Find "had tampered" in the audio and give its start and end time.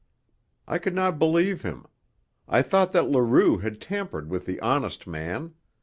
3.59-4.31